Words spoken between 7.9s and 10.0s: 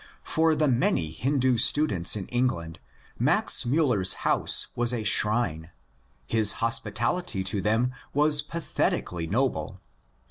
was pathetically noble.